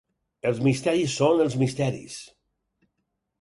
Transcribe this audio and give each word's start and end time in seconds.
Els 0.51 0.61
misteris 0.67 1.13
són 1.19 1.43
els 1.45 1.59
misteris. 1.65 2.17